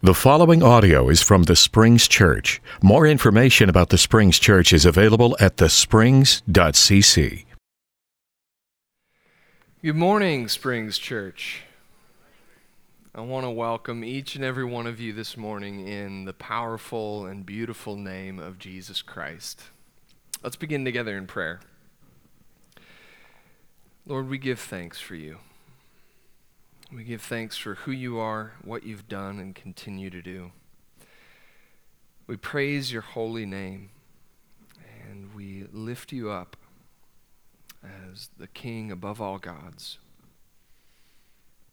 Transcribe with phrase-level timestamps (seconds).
[0.00, 2.62] The following audio is from the Springs Church.
[2.80, 7.44] More information about the Springs Church is available at thesprings.cc.
[9.82, 11.62] Good morning, Springs Church.
[13.12, 17.26] I want to welcome each and every one of you this morning in the powerful
[17.26, 19.64] and beautiful name of Jesus Christ.
[20.44, 21.58] Let's begin together in prayer.
[24.06, 25.38] Lord, we give thanks for you.
[26.90, 30.52] We give thanks for who you are, what you've done, and continue to do.
[32.26, 33.90] We praise your holy name,
[35.06, 36.56] and we lift you up
[37.84, 39.98] as the King above all gods.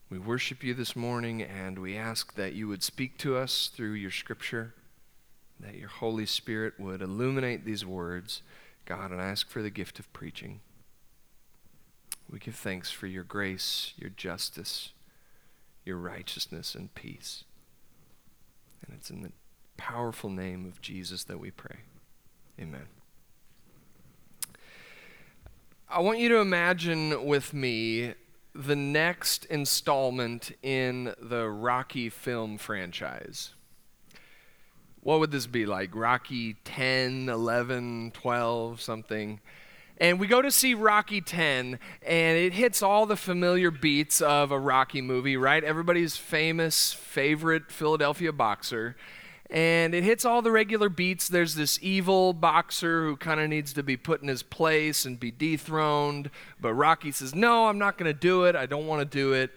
[0.10, 3.94] We worship you this morning, and we ask that you would speak to us through
[3.94, 4.74] your scripture,
[5.62, 8.42] that your Holy Spirit would illuminate these words.
[8.84, 10.60] God, and ask for the gift of preaching.
[12.30, 14.92] We give thanks for your grace, your justice,
[15.86, 17.44] your righteousness and peace.
[18.86, 19.32] And it's in the
[19.78, 21.78] powerful name of Jesus that we pray.
[22.60, 22.88] Amen.
[25.88, 28.16] I want you to imagine with me
[28.54, 33.54] the next installment in the Rocky film franchise.
[35.02, 35.92] What would this be like?
[35.94, 39.40] Rocky 10, 11, 12, something?
[39.98, 44.52] And we go to see Rocky 10, and it hits all the familiar beats of
[44.52, 45.64] a Rocky movie, right?
[45.64, 48.98] Everybody's famous favorite Philadelphia boxer.
[49.50, 51.30] And it hits all the regular beats.
[51.30, 55.20] There's this evil boxer who kind of needs to be put in his place and
[55.20, 56.30] be dethroned.
[56.60, 58.56] But Rocky says, No, I'm not going to do it.
[58.56, 59.52] I don't want to do it.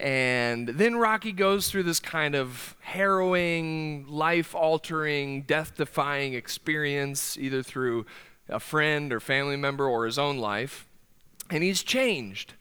[0.00, 7.62] And then Rocky goes through this kind of harrowing, life altering, death defying experience, either
[7.62, 8.06] through
[8.48, 10.86] a friend or family member or his own life,
[11.50, 12.54] and he's changed.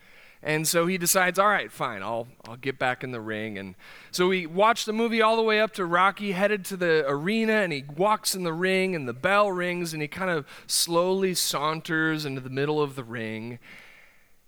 [0.46, 3.58] And so he decides, all right, fine, I'll, I'll get back in the ring.
[3.58, 3.76] And
[4.12, 7.54] so we watch the movie all the way up to Rocky headed to the arena,
[7.54, 11.34] and he walks in the ring, and the bell rings, and he kind of slowly
[11.34, 13.58] saunters into the middle of the ring.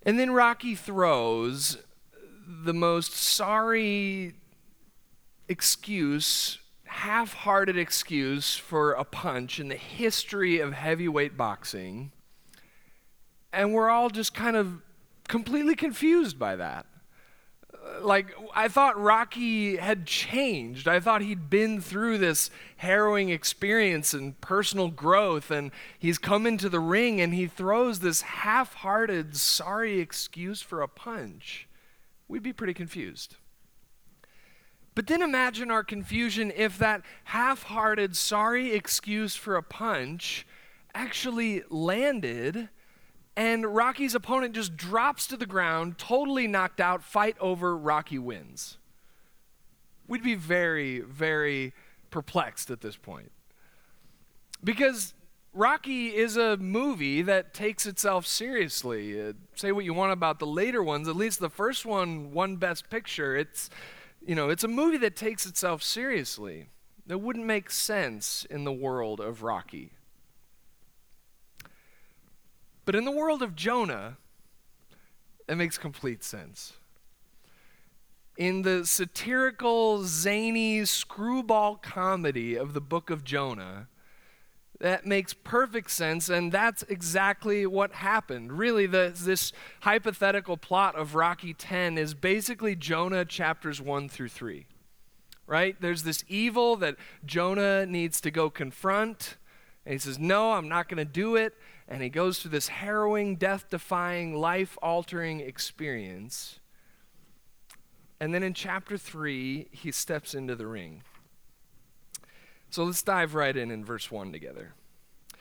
[0.04, 1.78] And then Rocky throws
[2.46, 4.36] the most sorry
[5.48, 6.60] excuse
[6.96, 12.12] half hearted excuse for a punch in the history of heavyweight boxing.
[13.52, 14.82] And we're all just kind of
[15.28, 16.86] completely confused by that.
[17.74, 20.88] Uh, like, I thought Rocky had changed.
[20.88, 26.70] I thought he'd been through this harrowing experience and personal growth, and he's come into
[26.70, 31.68] the ring and he throws this half hearted, sorry excuse for a punch.
[32.30, 33.36] We'd be pretty confused.
[34.96, 40.48] But then imagine our confusion if that half hearted, sorry excuse for a punch
[40.94, 42.70] actually landed
[43.38, 48.78] and Rocky's opponent just drops to the ground, totally knocked out, fight over, Rocky wins.
[50.08, 51.74] We'd be very, very
[52.12, 53.32] perplexed at this point.
[54.64, 55.14] Because
[55.54, 59.20] Rocky is a movie that takes itself seriously.
[59.20, 62.56] Uh, say what you want about the later ones, at least the first one won
[62.56, 63.36] Best Picture.
[63.36, 63.70] It's
[64.26, 66.70] you know, it's a movie that takes itself seriously.
[67.08, 69.92] That wouldn't make sense in the world of Rocky.
[72.84, 74.18] But in the world of Jonah,
[75.48, 76.74] it makes complete sense.
[78.38, 83.88] In the satirical, zany, screwball comedy of the book of Jonah,
[84.80, 88.52] that makes perfect sense, and that's exactly what happened.
[88.58, 94.66] Really, the, this hypothetical plot of Rocky 10 is basically Jonah chapters 1 through 3.
[95.48, 95.80] Right?
[95.80, 99.38] There's this evil that Jonah needs to go confront,
[99.86, 101.54] and he says, No, I'm not going to do it.
[101.88, 106.60] And he goes through this harrowing, death defying, life altering experience.
[108.20, 111.04] And then in chapter 3, he steps into the ring.
[112.76, 114.74] So let's dive right in in verse 1 together.
[115.32, 115.38] It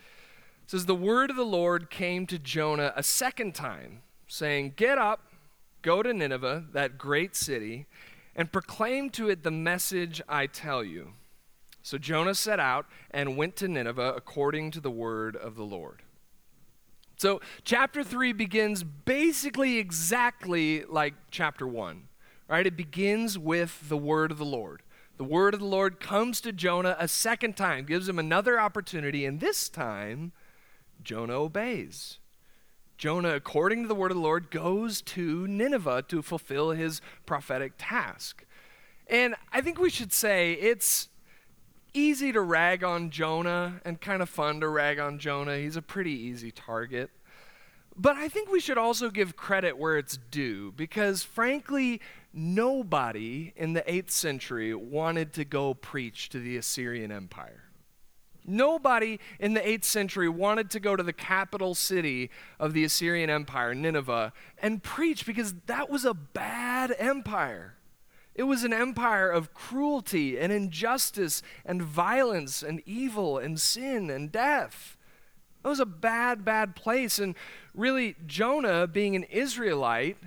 [0.71, 5.19] says, The word of the Lord came to Jonah a second time, saying, Get up,
[5.81, 7.87] go to Nineveh, that great city,
[8.37, 11.11] and proclaim to it the message I tell you.
[11.83, 16.03] So Jonah set out and went to Nineveh according to the word of the Lord.
[17.17, 22.07] So, chapter 3 begins basically exactly like chapter 1,
[22.47, 22.65] right?
[22.65, 24.83] It begins with the word of the Lord
[25.17, 29.25] the word of the Lord comes to Jonah a second time, gives him another opportunity,
[29.25, 30.33] and this time,
[31.03, 32.19] Jonah obeys.
[32.97, 37.73] Jonah, according to the word of the Lord, goes to Nineveh to fulfill his prophetic
[37.77, 38.45] task.
[39.07, 41.09] And I think we should say it's
[41.93, 45.57] easy to rag on Jonah and kind of fun to rag on Jonah.
[45.57, 47.09] He's a pretty easy target.
[47.97, 52.01] But I think we should also give credit where it's due because, frankly,
[52.33, 57.63] nobody in the 8th century wanted to go preach to the Assyrian Empire.
[58.47, 63.29] Nobody in the 8th century wanted to go to the capital city of the Assyrian
[63.29, 67.75] Empire, Nineveh, and preach because that was a bad empire.
[68.35, 74.31] It was an empire of cruelty and injustice and violence and evil and sin and
[74.31, 74.97] death.
[75.65, 77.17] It was a bad, bad place.
[77.17, 77.33] And
[77.73, 80.17] really, Jonah, being an Israelite,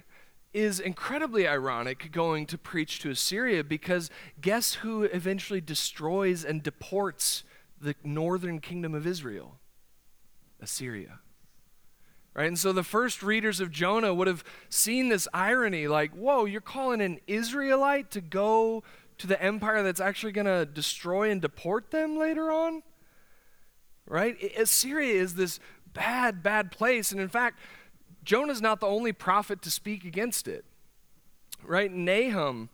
[0.53, 7.45] is incredibly ironic going to preach to Assyria because guess who eventually destroys and deports
[7.81, 9.61] the northern kingdom of Israel?
[10.61, 11.21] Assyria.
[12.35, 12.49] Right?
[12.49, 16.61] And so the first readers of Jonah would have seen this irony like, whoa, you're
[16.61, 18.83] calling an Israelite to go
[19.19, 22.83] to the empire that's actually going to destroy and deport them later on?
[24.09, 24.37] Right?
[24.57, 25.61] Assyria uh, is this
[25.93, 27.13] bad, bad place.
[27.13, 27.59] And in fact,
[28.25, 30.65] Jonah's not the only prophet to speak against it.
[31.63, 31.93] Right?
[31.93, 32.71] Nahum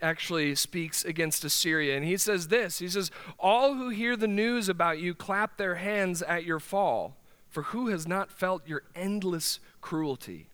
[0.00, 1.96] actually speaks against Assyria.
[1.96, 5.76] And he says this He says, All who hear the news about you clap their
[5.76, 7.16] hands at your fall,
[7.48, 10.48] for who has not felt your endless cruelty?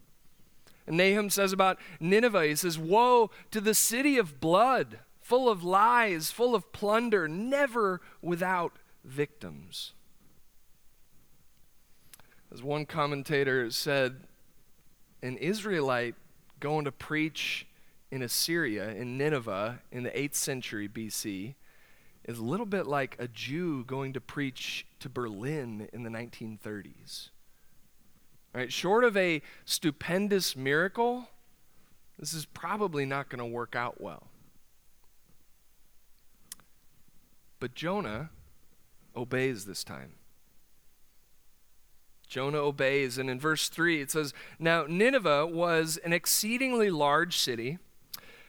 [0.86, 5.62] And Nahum says about Nineveh, he says, Woe to the city of blood, full of
[5.62, 9.92] lies, full of plunder, never without victims.
[12.52, 14.20] As one commentator said,
[15.22, 16.14] an Israelite
[16.60, 17.66] going to preach
[18.10, 21.54] in Assyria, in Nineveh, in the 8th century BC,
[22.24, 27.30] is a little bit like a Jew going to preach to Berlin in the 1930s.
[28.54, 28.72] Right?
[28.72, 31.28] Short of a stupendous miracle,
[32.18, 34.28] this is probably not going to work out well.
[37.60, 38.30] But Jonah
[39.16, 40.12] obeys this time.
[42.28, 47.78] Jonah obeys, and in verse 3 it says, Now Nineveh was an exceedingly large city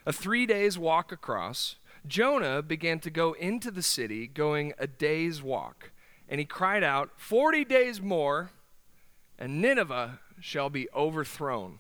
[0.10, 1.76] a three days walk across,
[2.08, 5.92] Jonah began to go into the city, going a day's walk.
[6.28, 8.50] And he cried out, Forty days more,
[9.38, 11.78] and Nineveh shall be overthrown.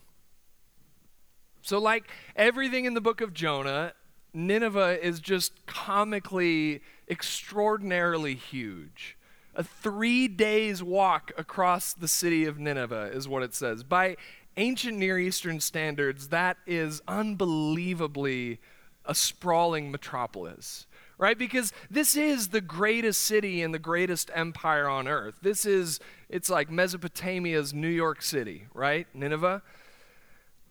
[1.61, 3.93] So, like everything in the book of Jonah,
[4.31, 9.17] Nineveh is just comically, extraordinarily huge.
[9.55, 13.83] A three days walk across the city of Nineveh is what it says.
[13.83, 14.15] By
[14.57, 18.59] ancient Near Eastern standards, that is unbelievably
[19.05, 20.85] a sprawling metropolis,
[21.17, 21.37] right?
[21.37, 25.35] Because this is the greatest city and the greatest empire on earth.
[25.41, 25.99] This is,
[26.29, 29.07] it's like Mesopotamia's New York City, right?
[29.13, 29.63] Nineveh.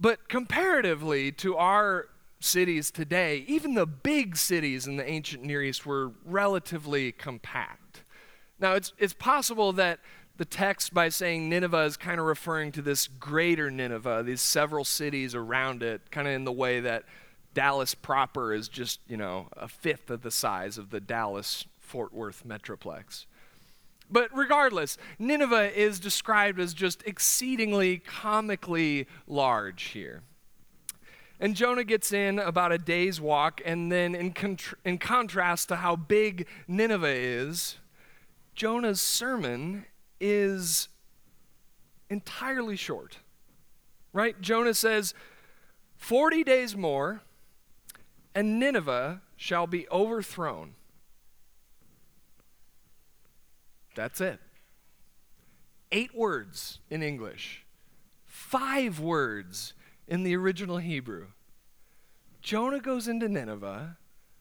[0.00, 2.08] But comparatively to our
[2.40, 7.87] cities today, even the big cities in the ancient Near East were relatively compact.
[8.60, 10.00] Now, it's, it's possible that
[10.36, 14.84] the text by saying Nineveh is kind of referring to this greater Nineveh, these several
[14.84, 17.04] cities around it, kind of in the way that
[17.54, 22.12] Dallas proper is just, you know, a fifth of the size of the Dallas Fort
[22.12, 23.26] Worth Metroplex.
[24.10, 30.22] But regardless, Nineveh is described as just exceedingly comically large here.
[31.40, 34.34] And Jonah gets in about a day's walk, and then in,
[34.84, 37.78] in contrast to how big Nineveh is,
[38.58, 39.84] Jonah's sermon
[40.20, 40.88] is
[42.10, 43.18] entirely short.
[44.12, 44.40] Right?
[44.40, 45.14] Jonah says,
[45.96, 47.20] 40 days more,
[48.34, 50.74] and Nineveh shall be overthrown.
[53.94, 54.40] That's it.
[55.92, 57.64] Eight words in English,
[58.26, 59.72] five words
[60.08, 61.28] in the original Hebrew.
[62.42, 63.98] Jonah goes into Nineveh,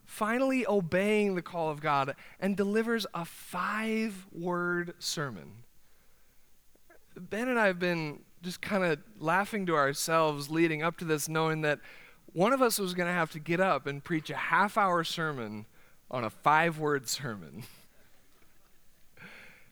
[0.07, 5.63] finally obeying the call of God, and delivers a five word sermon.
[7.15, 11.27] Ben and I have been just kind of laughing to ourselves leading up to this,
[11.27, 11.79] knowing that
[12.33, 15.03] one of us was going to have to get up and preach a half hour
[15.03, 15.65] sermon
[16.09, 17.63] on a five word sermon.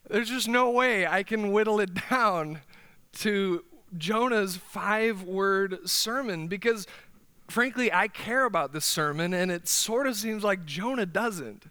[0.10, 2.60] There's just no way I can whittle it down
[3.20, 3.64] to
[3.98, 6.86] Jonah's five word sermon because,
[7.48, 11.66] frankly, I care about this sermon and it sort of seems like Jonah doesn't.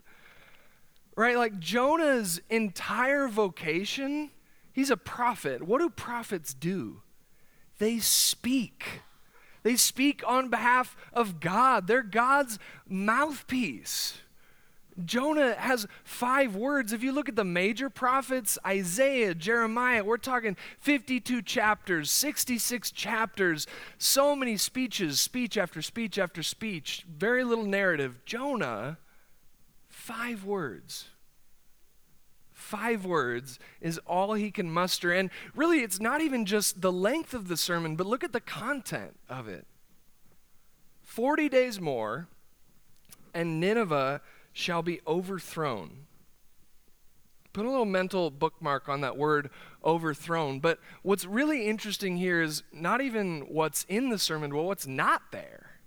[1.17, 1.37] Right?
[1.37, 4.31] Like Jonah's entire vocation
[4.75, 5.63] He's a prophet.
[5.63, 7.03] What do prophets do?
[7.79, 9.03] They speak.
[9.63, 11.87] They speak on behalf of God.
[11.87, 14.19] They're God's mouthpiece.
[15.05, 16.93] Jonah has five words.
[16.93, 23.67] If you look at the major prophets, Isaiah, Jeremiah, we're talking 52 chapters, 66 chapters,
[23.99, 28.25] so many speeches, speech after speech after speech, very little narrative.
[28.25, 28.99] Jonah,
[29.89, 31.07] five words
[32.65, 35.13] five words is all he can muster.
[35.13, 38.41] And really, it's not even just the length of the sermon, but look at the
[38.41, 39.67] content of it.
[41.03, 42.27] 40 days more,
[43.35, 44.23] and Nineveh
[44.55, 46.07] shall be overthrown.
[47.53, 49.51] Put a little mental bookmark on that word
[49.85, 50.61] overthrown.
[50.61, 55.23] But what's really interesting here is not even what's in the sermon, but what's not
[55.31, 55.81] there.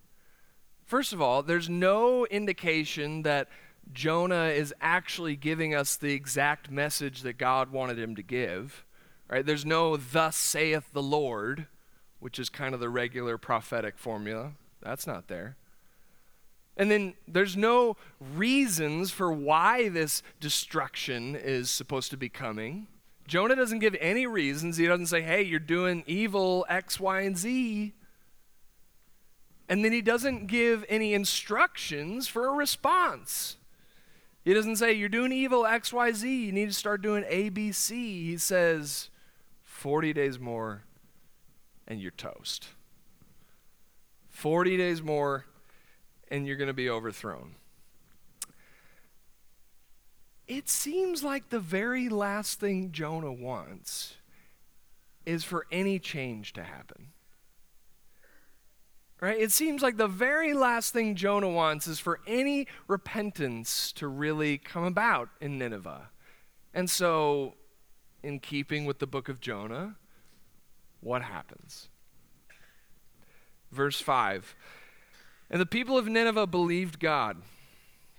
[0.85, 3.49] First of all, there's no indication that
[3.91, 8.85] Jonah is actually giving us the exact message that God wanted him to give.
[9.29, 9.45] Right?
[9.45, 11.67] There's no thus saith the Lord,
[12.19, 14.53] which is kind of the regular prophetic formula.
[14.81, 15.57] That's not there.
[16.77, 17.97] And then there's no
[18.35, 22.87] reasons for why this destruction is supposed to be coming.
[23.27, 24.77] Jonah doesn't give any reasons.
[24.77, 27.93] He doesn't say, hey, you're doing evil X, Y, and Z.
[29.67, 33.57] And then he doesn't give any instructions for a response.
[34.45, 36.23] He doesn't say, You're doing evil XYZ.
[36.23, 37.89] You need to start doing ABC.
[37.89, 39.09] He says,
[39.65, 40.83] 40 days more
[41.85, 42.69] and you're toast.
[44.29, 45.45] 40 days more
[46.29, 47.55] and you're going to be overthrown.
[50.47, 54.15] It seems like the very last thing Jonah wants
[55.25, 57.09] is for any change to happen.
[59.19, 59.39] Right?
[59.39, 64.57] It seems like the very last thing Jonah wants is for any repentance to really
[64.57, 66.09] come about in Nineveh.
[66.73, 67.55] And so,
[68.21, 69.95] in keeping with the book of Jonah,
[71.01, 71.89] what happens?
[73.71, 74.55] Verse 5
[75.49, 77.41] And the people of Nineveh believed God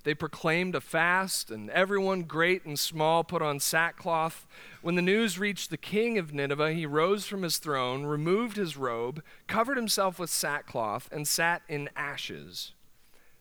[0.08, 4.47] they proclaimed a fast, and everyone, great and small, put on sackcloth.
[4.80, 8.76] When the news reached the king of Nineveh, he rose from his throne, removed his
[8.76, 12.73] robe, covered himself with sackcloth, and sat in ashes.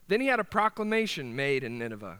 [0.08, 2.18] Then he had a proclamation made in Nineveh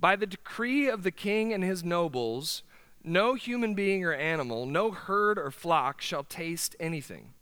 [0.00, 2.64] By the decree of the king and his nobles,
[3.04, 7.34] no human being or animal, no herd or flock shall taste anything.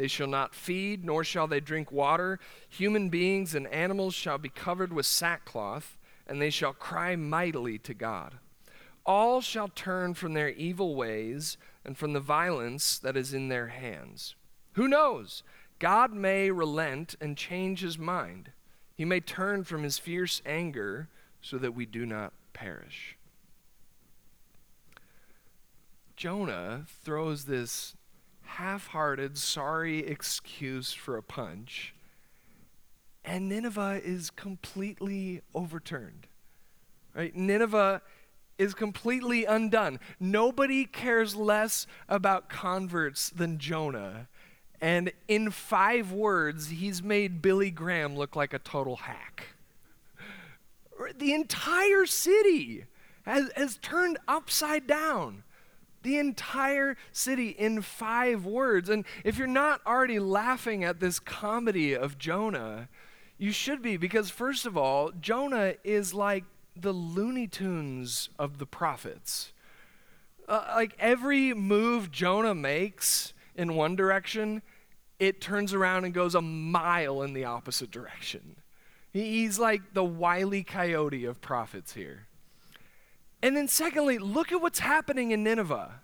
[0.00, 2.40] They shall not feed, nor shall they drink water.
[2.70, 7.92] Human beings and animals shall be covered with sackcloth, and they shall cry mightily to
[7.92, 8.38] God.
[9.04, 13.66] All shall turn from their evil ways and from the violence that is in their
[13.66, 14.36] hands.
[14.72, 15.42] Who knows?
[15.78, 18.52] God may relent and change his mind.
[18.94, 21.10] He may turn from his fierce anger
[21.42, 23.18] so that we do not perish.
[26.16, 27.96] Jonah throws this
[28.60, 31.94] half hearted, sorry excuse for a punch,
[33.24, 36.26] and Nineveh is completely overturned.
[37.14, 37.34] Right?
[37.34, 38.02] Nineveh
[38.58, 39.98] is completely undone.
[40.20, 44.28] Nobody cares less about converts than Jonah.
[44.78, 49.54] And in five words, he's made Billy Graham look like a total hack.
[51.16, 52.84] The entire city
[53.22, 55.44] has, has turned upside down
[56.02, 58.88] the entire city in five words.
[58.88, 62.88] And if you're not already laughing at this comedy of Jonah,
[63.38, 66.44] you should be, because first of all, Jonah is like
[66.76, 69.52] the Looney Tunes of the prophets.
[70.48, 74.62] Uh, like every move Jonah makes in one direction,
[75.18, 78.56] it turns around and goes a mile in the opposite direction.
[79.12, 82.26] He's like the wily coyote of prophets here.
[83.42, 86.00] And then, secondly, look at what's happening in Nineveh.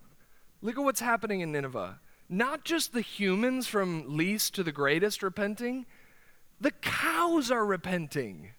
[0.63, 2.01] Look at what's happening in Nineveh.
[2.29, 5.87] Not just the humans from least to the greatest repenting,
[6.61, 8.51] the cows are repenting.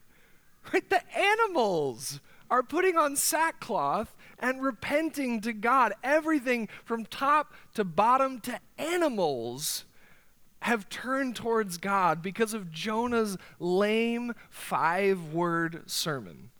[0.72, 0.90] Right?
[0.90, 2.20] The animals
[2.50, 5.94] are putting on sackcloth and repenting to God.
[6.04, 9.86] Everything from top to bottom to animals
[10.62, 16.52] have turned towards God because of Jonah's lame five word sermon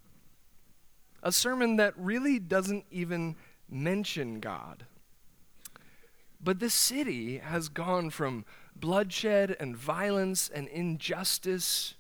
[1.28, 3.36] a sermon that really doesn't even
[3.70, 4.86] mention God.
[6.42, 11.96] But this city has gone from bloodshed and violence and injustice.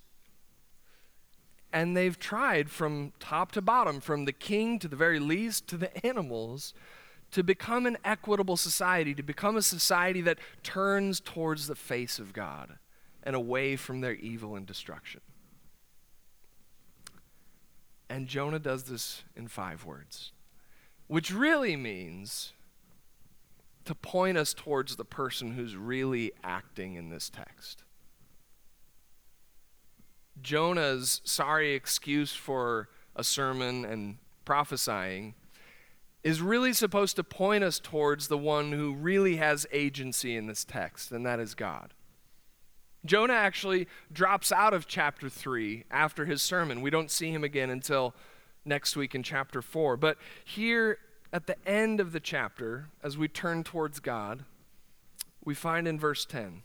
[1.74, 5.77] And they've tried from top to bottom, from the king to the very least to
[5.77, 6.74] the animals,
[7.31, 12.31] to become an equitable society, to become a society that turns towards the face of
[12.31, 12.77] God
[13.24, 15.19] and away from their evil and destruction.
[18.10, 20.32] And Jonah does this in five words,
[21.08, 22.54] which really means
[23.86, 27.84] to point us towards the person who's really acting in this text.
[30.42, 35.34] Jonah's sorry excuse for a sermon and prophesying
[36.24, 40.66] is really supposed to point us towards the one who really has agency in this
[40.66, 41.94] text, and that is God.
[43.06, 46.82] Jonah actually drops out of chapter 3 after his sermon.
[46.82, 48.13] We don't see him again until
[48.66, 49.98] next week in chapter 4.
[49.98, 50.98] But here
[51.32, 54.46] at the end of the chapter, as we turn towards God,
[55.44, 56.63] we find in verse 10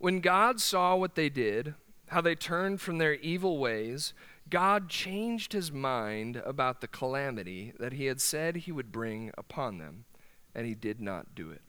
[0.00, 1.74] when God saw what they did,
[2.08, 4.14] how they turned from their evil ways,
[4.48, 9.76] God changed his mind about the calamity that he had said he would bring upon
[9.76, 10.06] them,
[10.54, 11.60] and he did not do it.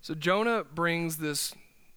[0.00, 1.54] So Jonah brings this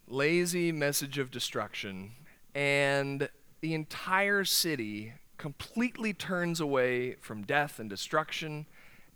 [0.07, 2.11] lazy message of destruction,
[2.53, 3.29] and
[3.61, 8.65] the entire city completely turns away from death and destruction,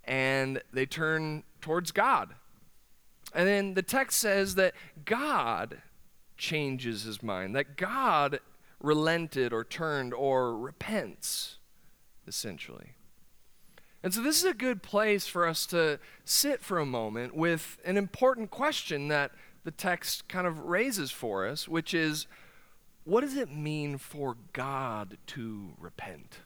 [0.03, 2.35] and they turn towards God.
[3.33, 4.73] And then the text says that
[5.03, 5.81] God
[6.37, 8.39] changes his mind, that God
[8.79, 11.57] relented or turned or repents,
[12.27, 12.95] essentially.
[14.05, 17.79] And so, this is a good place for us to sit for a moment with
[17.83, 19.31] an important question that
[19.63, 22.27] the text kind of raises for us, which is
[23.03, 26.41] what does it mean for God to repent?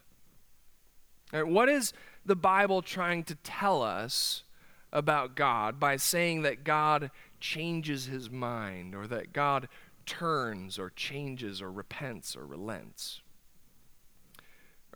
[1.34, 1.92] Right, what is
[2.24, 4.42] the Bible trying to tell us
[4.90, 9.68] about God by saying that God changes his mind or that God
[10.06, 13.20] turns or changes or repents or relents?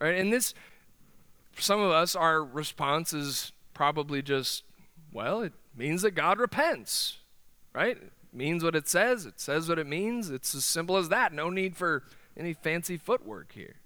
[0.00, 0.18] Right?
[0.18, 0.54] And this
[1.54, 4.64] for some of us, our response is probably just,
[5.12, 7.18] well, it means that God repents,
[7.74, 7.96] right?
[7.96, 9.26] It means what it says.
[9.26, 10.30] It says what it means.
[10.30, 11.32] It's as simple as that.
[11.32, 12.02] No need for
[12.36, 13.76] any fancy footwork here.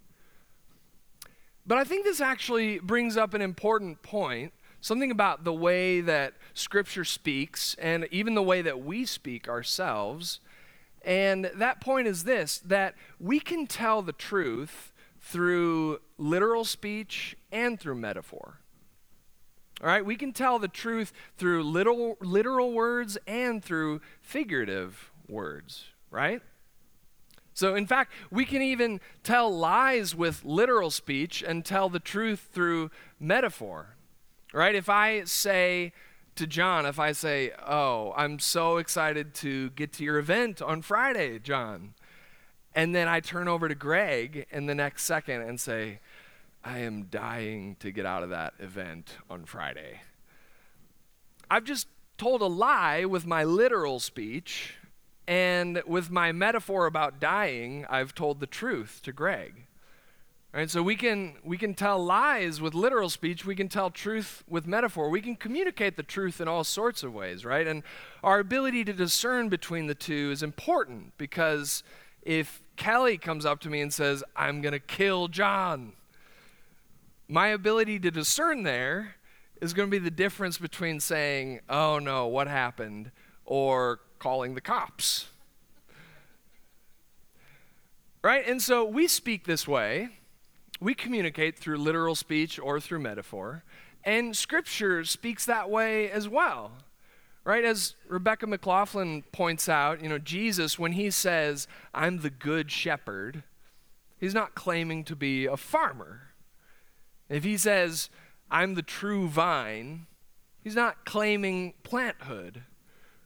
[1.67, 6.35] But I think this actually brings up an important point something about the way that
[6.55, 10.41] Scripture speaks and even the way that we speak ourselves.
[11.05, 14.93] And that point is this that we can tell the truth
[15.29, 18.61] through literal speech and through metaphor.
[19.83, 25.85] All right, we can tell the truth through literal, literal words and through figurative words,
[26.11, 26.41] right?
[27.53, 32.49] So, in fact, we can even tell lies with literal speech and tell the truth
[32.51, 33.97] through metaphor,
[34.55, 34.75] right?
[34.75, 35.93] If I say
[36.37, 40.83] to John, if I say, Oh, I'm so excited to get to your event on
[40.83, 41.95] Friday, John,
[42.75, 46.01] and then I turn over to Greg in the next second and say,
[46.65, 50.01] I am dying to get out of that event on Friday.
[51.51, 51.87] I've just
[52.19, 54.75] told a lie with my literal speech,
[55.27, 59.67] and with my metaphor about dying, I've told the truth to Greg.
[60.53, 60.71] Right?
[60.71, 64.67] So we can we can tell lies with literal speech, we can tell truth with
[64.67, 65.11] metaphor.
[65.11, 67.67] We can communicate the truth in all sorts of ways, right?
[67.67, 67.83] And
[68.25, 71.83] our ability to discern between the two is important because
[72.23, 75.93] if Kelly comes up to me and says, "I'm going to kill John,"
[77.29, 79.17] my ability to discern there
[79.61, 83.11] is going to be the difference between saying, "Oh no, what happened?"
[83.45, 85.29] or calling the cops.
[88.23, 88.47] Right?
[88.47, 90.11] And so we speak this way
[90.81, 93.65] we communicate through literal speech or through metaphor,
[94.05, 96.73] and Scripture speaks that way as well.
[97.49, 97.65] Right?
[97.65, 103.43] As Rebecca McLaughlin points out, you know, Jesus, when he says, I'm the good shepherd,
[104.19, 106.35] he's not claiming to be a farmer.
[107.31, 108.11] If he says,
[108.51, 110.09] I'm the true vine,
[110.63, 112.65] he's not claiming planthood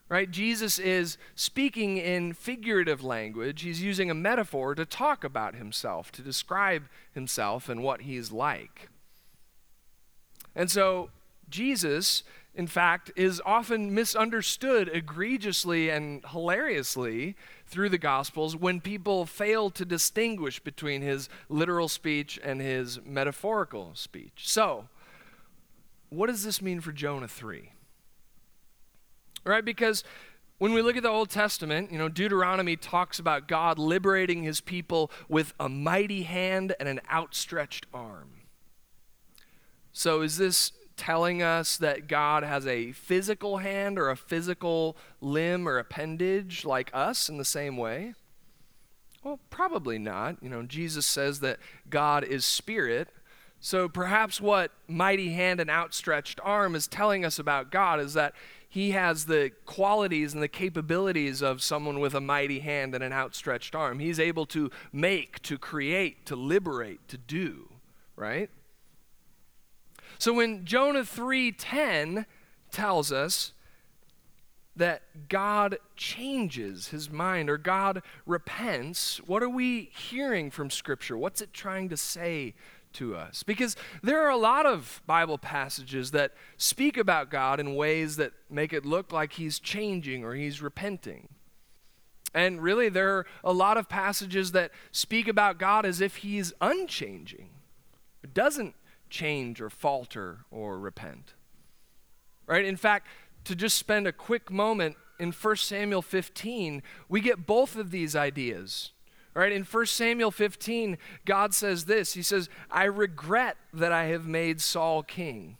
[0.08, 0.30] right?
[0.30, 3.62] Jesus is speaking in figurative language.
[3.62, 6.82] He's using a metaphor to talk about himself, to describe
[7.14, 8.90] himself and what he's like.
[10.54, 11.08] And so,
[11.48, 12.24] Jesus,
[12.54, 17.34] in fact, is often misunderstood egregiously and hilariously
[17.66, 23.92] through the Gospels when people fail to distinguish between his literal speech and his metaphorical
[23.94, 24.42] speech.
[24.44, 24.88] So,
[26.10, 27.72] what does this mean for Jonah 3?
[29.44, 29.64] right?
[29.64, 30.04] Because
[30.58, 34.60] when we look at the Old Testament, you know, Deuteronomy talks about God liberating his
[34.60, 38.30] people with a mighty hand and an outstretched arm.
[39.92, 45.68] So is this telling us that God has a physical hand or a physical limb
[45.68, 48.14] or appendage like us in the same way?
[49.24, 50.36] Well, probably not.
[50.40, 51.58] You know, Jesus says that
[51.90, 53.08] God is spirit.
[53.58, 58.32] So perhaps what mighty hand and outstretched arm is telling us about God is that
[58.68, 63.12] he has the qualities and the capabilities of someone with a mighty hand and an
[63.12, 63.98] outstretched arm.
[63.98, 67.70] He's able to make, to create, to liberate, to do,
[68.14, 68.50] right?
[70.22, 72.26] So when Jonah 3:10
[72.70, 73.54] tells us
[74.76, 81.18] that God changes his mind or God repents, what are we hearing from scripture?
[81.18, 82.54] What's it trying to say
[82.92, 83.42] to us.
[83.42, 88.32] Because there are a lot of Bible passages that speak about God in ways that
[88.48, 91.30] make it look like he's changing or he's repenting.
[92.32, 96.52] And really, there are a lot of passages that speak about God as if he's
[96.60, 97.48] unchanging,
[98.34, 98.74] doesn't
[99.12, 101.34] change or falter or repent.
[102.46, 102.64] Right?
[102.64, 103.06] In fact,
[103.44, 108.16] to just spend a quick moment in 1 Samuel 15, we get both of these
[108.16, 108.90] ideas.
[109.34, 109.52] Right?
[109.52, 114.60] In 1 Samuel 15, God says this He says, I regret that I have made
[114.60, 115.56] Saul king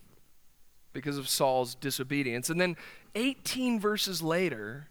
[0.91, 2.49] because of Saul's disobedience.
[2.49, 2.75] And then
[3.15, 4.89] 18 verses later,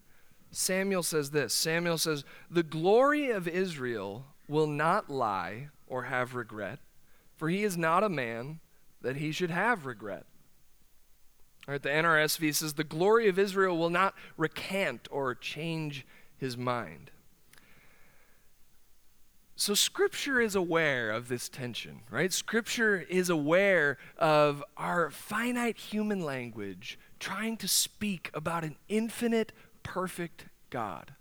[0.50, 6.78] Samuel says this Samuel says, The glory of Israel will not lie or have regret,
[7.42, 8.60] for he is not a man
[9.00, 10.26] that he should have regret.
[11.66, 16.56] All right, the NRSV says, The glory of Israel will not recant or change his
[16.56, 17.10] mind.
[19.56, 22.32] So, Scripture is aware of this tension, right?
[22.32, 29.50] Scripture is aware of our finite human language trying to speak about an infinite,
[29.82, 31.14] perfect God.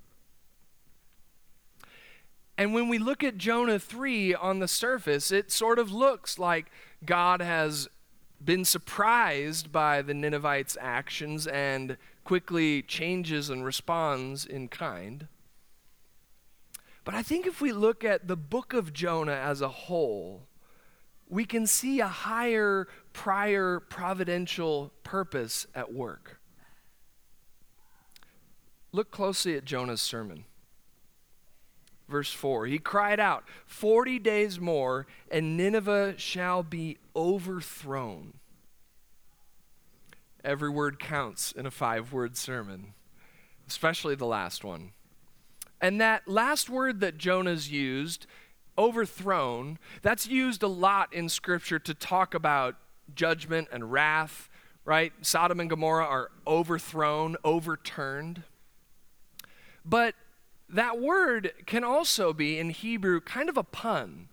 [2.62, 6.72] And when we look at Jonah 3 on the surface, it sort of looks like
[7.04, 7.90] God has
[8.40, 15.28] been surprised by the Ninevites' actions and quickly changes and responds in kind.
[17.04, 20.44] But I think if we look at the book of Jonah as a whole,
[21.28, 26.40] we can see a higher prior providential purpose at work.
[28.92, 30.46] Look closely at Jonah's sermon.
[32.12, 38.34] Verse 4 He cried out, 40 days more, and Nineveh shall be overthrown.
[40.44, 42.94] Every word counts in a five word sermon,
[43.68, 44.92] especially the last one.
[45.80, 48.28] And that last word that Jonah's used,
[48.78, 52.76] overthrown, that's used a lot in Scripture to talk about
[53.16, 54.50] judgment and wrath,
[54.84, 55.14] right?
[55.22, 58.44] Sodom and Gomorrah are overthrown, overturned.
[59.86, 60.16] But
[60.72, 64.30] that word can also be in Hebrew kind of a pun.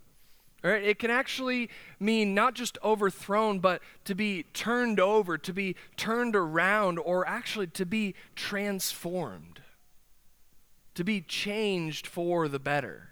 [0.63, 0.83] Right?
[0.83, 1.71] It can actually
[2.01, 7.69] mean not just overthrown, but to be turned over, to be turned around, or actually
[7.69, 9.61] to be transformed,
[10.95, 13.11] to be changed for the better.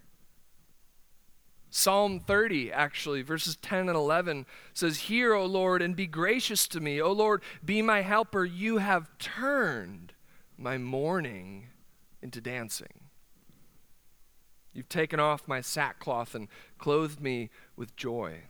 [1.70, 6.80] Psalm 30, actually, verses 10 and 11 says, Hear, O Lord, and be gracious to
[6.80, 7.00] me.
[7.00, 8.44] O Lord, be my helper.
[8.44, 10.14] You have turned
[10.56, 11.68] my mourning
[12.22, 13.05] into dancing.
[14.76, 18.42] You've taken off my sackcloth and clothed me with joy.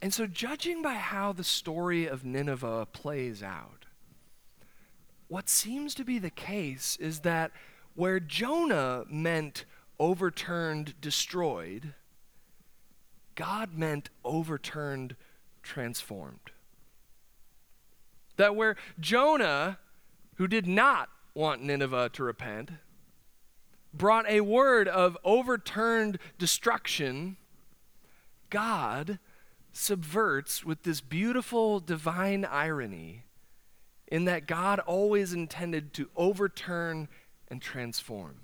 [0.00, 3.84] And so, judging by how the story of Nineveh plays out,
[5.28, 7.52] what seems to be the case is that
[7.94, 9.64] where Jonah meant
[9.98, 11.94] overturned, destroyed,
[13.34, 15.16] God meant overturned,
[15.62, 16.52] transformed.
[18.36, 19.78] That where Jonah,
[20.36, 22.70] who did not want Nineveh to repent,
[23.96, 27.36] brought a word of overturned destruction,
[28.50, 29.18] God
[29.72, 33.24] subverts with this beautiful divine irony
[34.08, 37.08] in that God always intended to overturn
[37.48, 38.36] and transform.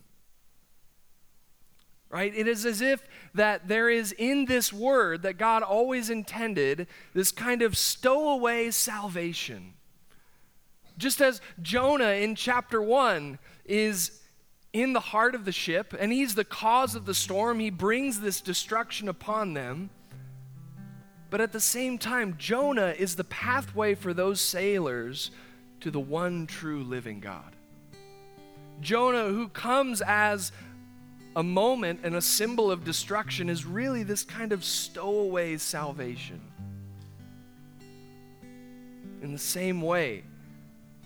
[2.09, 2.33] Right?
[2.35, 7.31] It is as if that there is in this word that God always intended this
[7.31, 9.75] kind of stowaway salvation.
[10.99, 14.20] Just as Jonah in chapter 1 is
[14.73, 17.59] in the heart of the ship, and he's the cause of the storm.
[17.59, 19.91] He brings this destruction upon them.
[21.29, 25.31] But at the same time, Jonah is the pathway for those sailors
[25.81, 27.57] to the one true living God.
[28.81, 30.53] Jonah, who comes as
[31.37, 36.41] a moment and a symbol of destruction, is really this kind of stowaway salvation.
[39.23, 40.25] In the same way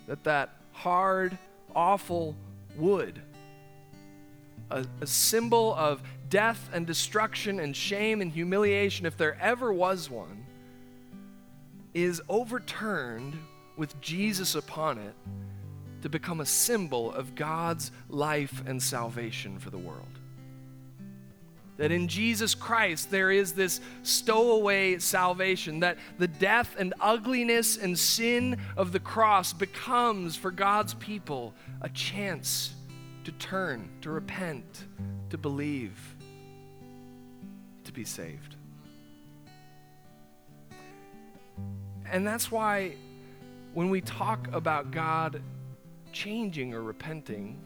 [0.06, 1.36] that that hard,
[1.74, 2.36] awful
[2.76, 3.20] wood
[4.70, 10.10] a, a symbol of death and destruction and shame and humiliation, if there ever was
[10.10, 10.44] one,
[11.92, 13.38] is overturned
[13.76, 15.14] with Jesus upon it
[16.02, 20.06] to become a symbol of God's life and salvation for the world.
[21.76, 27.98] That in Jesus Christ there is this stowaway salvation, that the death and ugliness and
[27.98, 32.74] sin of the cross becomes for God's people a chance
[33.24, 34.84] to turn, to repent,
[35.30, 36.16] to believe,
[37.84, 38.56] to be saved.
[42.10, 42.94] And that's why
[43.72, 45.42] when we talk about God
[46.12, 47.58] changing or repenting,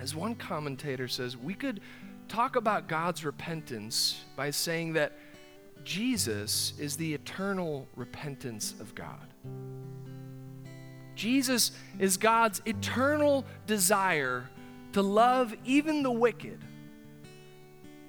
[0.00, 1.80] as one commentator says, we could
[2.28, 5.12] talk about God's repentance by saying that
[5.84, 9.34] Jesus is the eternal repentance of God.
[11.14, 14.48] Jesus is God's eternal desire
[14.92, 16.58] to love even the wicked.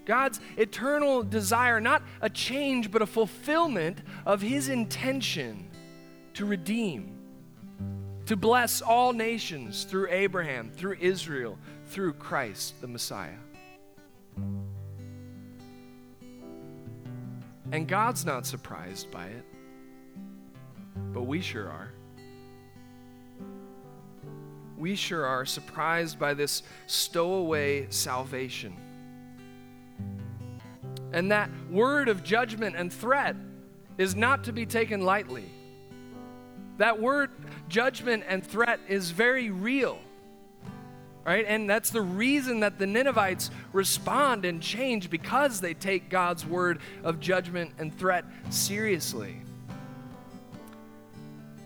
[0.05, 5.69] God's eternal desire, not a change, but a fulfillment of his intention
[6.33, 7.17] to redeem.
[8.31, 13.35] to bless all nations through Abraham, through Israel, through Christ the Messiah.
[17.73, 19.45] And God's not surprised by it,
[21.13, 21.91] but we sure are.
[24.81, 28.75] We sure are surprised by this stowaway salvation.
[31.13, 33.35] And that word of judgment and threat
[33.99, 35.45] is not to be taken lightly.
[36.79, 37.29] That word
[37.69, 39.99] judgment and threat is very real.
[41.23, 41.45] Right?
[41.47, 46.79] And that's the reason that the Ninevites respond and change because they take God's word
[47.03, 49.43] of judgment and threat seriously.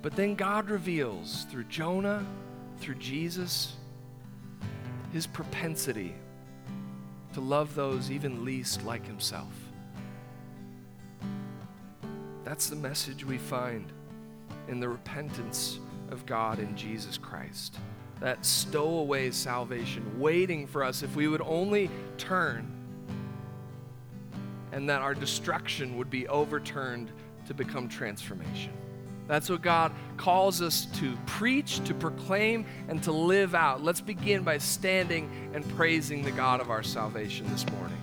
[0.01, 2.25] But then God reveals through Jonah,
[2.85, 3.73] through Jesus,
[5.11, 6.13] his propensity
[7.33, 9.51] to love those even least like himself.
[12.43, 13.91] That's the message we find
[14.67, 15.79] in the repentance
[16.11, 17.79] of God in Jesus Christ.
[18.19, 22.71] That stowaway salvation waiting for us if we would only turn,
[24.71, 27.11] and that our destruction would be overturned
[27.47, 28.73] to become transformation.
[29.27, 33.83] That's what God calls us to preach, to proclaim, and to live out.
[33.83, 37.97] Let's begin by standing and praising the God of our salvation this morning.